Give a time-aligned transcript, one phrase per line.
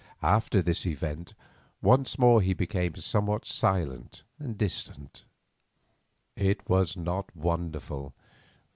[0.23, 1.35] After this event
[1.79, 5.25] once more he became somewhat silent and distant.
[6.35, 8.15] It was not wonderful.